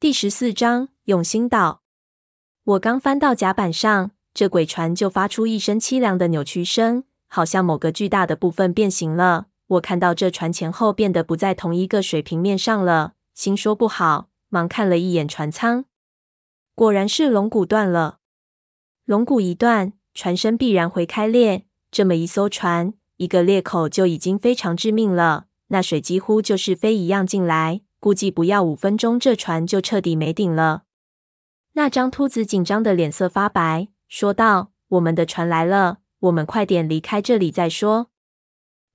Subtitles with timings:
[0.00, 1.82] 第十四章永兴岛。
[2.64, 9.48] 我刚翻到甲板上，这鬼船就发出一声凄凉的扭曲声，好像某个巨大的部分变形了。
[9.66, 15.84] 我看到这船前后变得不在同一个水平面上了，心说不好，忙看了一眼船舱，
[16.74, 18.20] 果然是龙骨断了。
[19.04, 21.66] 龙骨一断，船身必然会开裂。
[21.90, 25.48] 这么一艘船，一个裂口就已经非常致命了。
[25.66, 30.84] 那水几乎就是飞一样进来，估计不要五分钟，这船就彻底没顶了。
[31.74, 38.08] 那张秃子紧张的脸色发白，说道：“我们的船来了，我们快点离开这里再说。”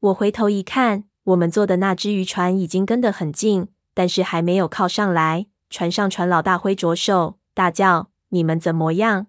[0.00, 5.46] 我回头一看，我们坐的那只渔船已经跟得很近，但是还没有靠上来。
[5.70, 9.26] 船上船老大挥着手，大叫：“你们怎么样？”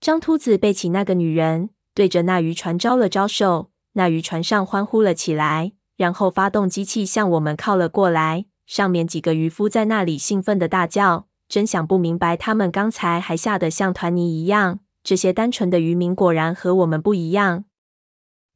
[0.00, 8.46] 张秃子背起那个女人，对着那渔船招了招手，那渔船上欢呼了起来，然后发动机器向我们靠了过来。
[8.66, 11.26] 上面几个渔夫在那里兴奋地大叫。
[11.48, 14.80] 真想不明白，他们刚才还吓得像团泥一样。
[15.04, 17.64] 这些单纯的渔民果然和我们不一样。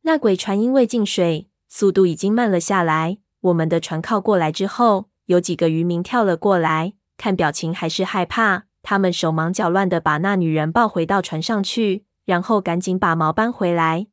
[0.03, 3.19] 那鬼船因为进水，速度已经慢了下来。
[3.43, 8.65] 我们的船靠过来之后，有几个渔民跳了过来，看表情还是害怕。
[8.83, 14.09] 他们手忙脚乱地把那女人抱回到船上去，然后赶紧把锚搬回来。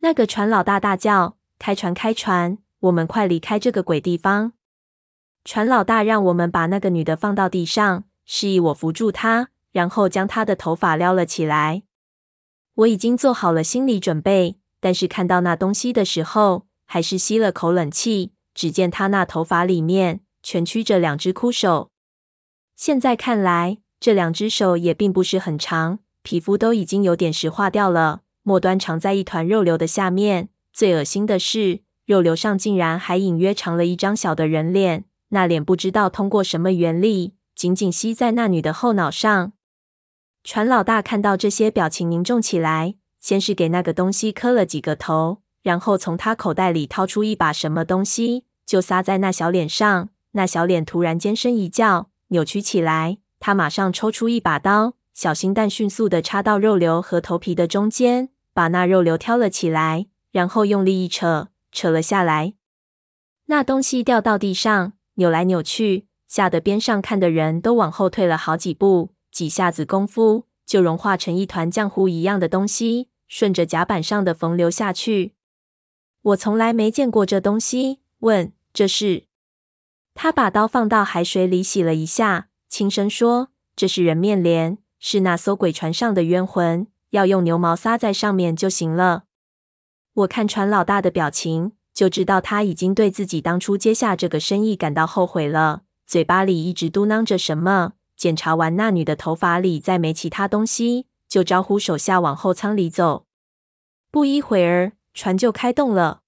[0.00, 2.58] 那个船老大大叫：“开船，开船！
[2.78, 4.52] 我们快离开这个鬼地方！”
[5.44, 11.82] 船老大让我们把那个女的放到地上，示意我扶住她，然后将她的头发撩了起来。
[12.74, 18.32] 我已经做好了心理准备，但是看到那东西的时候，还是吸了口冷气。
[18.52, 21.90] 只见她那头发里面蜷曲着两只枯手。
[22.76, 30.50] 现在看来，这两只手也并不是很长，皮肤都已经有点石化掉了，末端长在一团肉瘤的下面。
[30.72, 35.04] 最恶心的是，肉瘤上竟然还隐约藏了一张小的人脸。
[35.30, 39.52] 那脸不知道通过什么原理，紧紧吸在那女的后脑上。
[40.44, 50.08] 船老大看到这些，表情凝重起来，先是给那个东西磕了几个头，然后从他口袋里掏出一把什么东西，就撒在那小脸上。
[50.32, 53.18] 那小脸突然尖声一叫，扭曲起来。
[53.38, 62.54] 他马上抽出一把刀，小心但迅速的插到肉瘤和头皮的中间，把那肉瘤挑了起来，然后用力一扯，扯了下来。
[63.46, 64.94] 那东西掉到地上。
[65.20, 69.12] 扭来扭去，吓得边上看的人都往后退了好几步。
[69.30, 75.34] 几下子功夫，就融化成一团浆糊一样的东西，顺着甲板上的缝流下去。
[76.22, 79.26] 我从来没见过这东西，问：“这是？”
[80.14, 89.24] 他把刀放到海水里洗了一下，轻声说：“这是人面莲，是那艘鬼船上的冤魂，要用牛毛撒在上面就行了。”
[90.14, 91.72] 我看船老大的表情。
[92.00, 97.92] 就知道他已经对自己当初接下这个生意感到后悔了，嘴巴里一直嘟囔着什么。
[98.16, 103.26] 检查完那女的头发里再没其他东西，就招呼手下往后舱里走。
[104.10, 106.20] 不一会儿，船就开动了。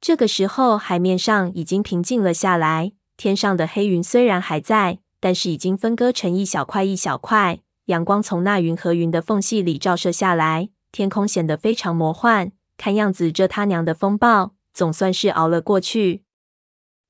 [0.00, 7.58] 这个时候，海面上已经平静了下来，天上的黑云虽然还在，但是已经分割成一小块一小块。
[7.86, 12.52] 阳光从那云和云的缝隙里照射下来，天空显得非常魔幻。
[12.76, 14.52] 看样子，这他娘的风暴。
[14.76, 16.22] 总算是熬了过去。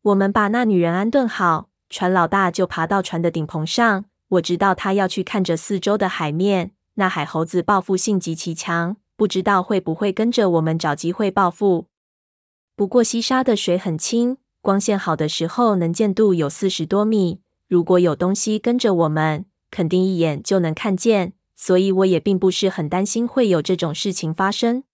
[0.03, 4.05] 我们把那女人安顿好，船老大就爬到船的顶棚上。
[4.29, 6.71] 我知道他要去看着四周的海面。
[6.95, 11.89] 那海猴子报复性极其强，不知道会不会跟着我们找机会报复。
[12.77, 17.41] 不过西沙的水很清，光线好的时候能见度有四十多米。
[17.67, 21.33] 如果有东西跟着我们，肯定一眼就能看见。
[21.57, 24.85] 所以我也并不是很担心会有这种事情发生。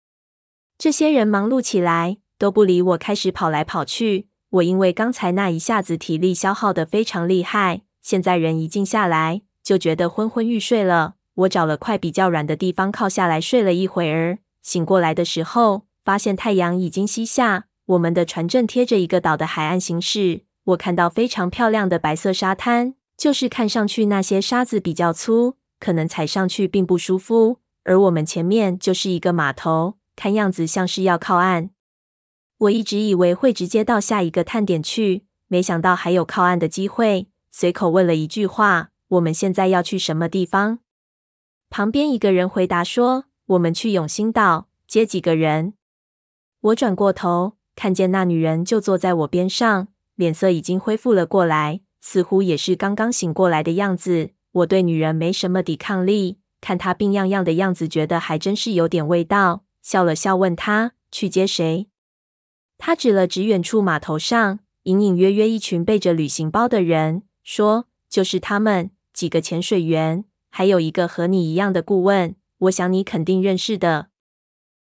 [0.78, 2.16] 这些人忙碌起来。
[2.42, 4.26] 都不理我，开始跑来跑去。
[4.50, 11.14] 我因为刚才那一下子体力消耗得非常厉害，现在人一静下来，就觉得昏昏欲睡了。
[11.34, 14.38] 我找了块比较软的地方靠下来睡了一会儿。
[14.60, 20.41] 醒过来的时候，发现太阳已经西下，我们的船正贴着一个岛的海岸行驶。
[20.64, 27.58] 我看到非常漂亮的白色沙滩，就是看上去那些沙子比较粗，可能踩上去并不舒服。
[27.84, 31.70] 而我们前面就是一个码头，看样子像是要靠岸。
[32.62, 37.26] 我一直以为会直接到下一个探点去，没想到还有靠岸的机会。
[37.50, 40.79] 随口问了一句话：“我们现在要去什么地方？”
[41.69, 45.75] 旁边一个人回答说：“我们去永兴岛接几个人。”
[46.61, 54.31] 我转过头，看见那女人就坐在我边上，脸色已经恢复了过来，似乎也是刚刚醒过来的样子。
[54.53, 61.88] 我对女人没什么抵抗力，看她病怏怏的样子，觉得还真是有点味道，笑了笑，问她去接谁。
[62.84, 74.08] 他指了指远处码头上隐隐约约一群背着旅行包的人，说：“就是他们几个潜水员，还有一个和你一样的顾问，我想你肯定认识的。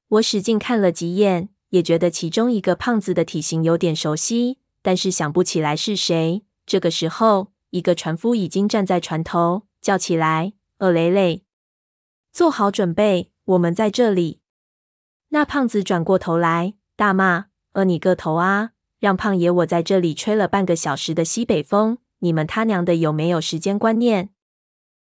[0.08, 6.42] 我使劲看了几眼，也觉得其中一个胖子的体型有点熟悉，但是想不起来是谁。
[6.64, 11.44] 这个时候，一个船夫已经站在船头，叫起来：“厄雷雷，
[12.32, 14.40] 做好准备，我们在这里。”
[15.28, 18.70] 那胖子转过头来，大骂：“呃，你个头啊！
[19.00, 24.30] 让胖爷我在这里吹了半个小时的西北风，你们他娘的有没有时间观念？”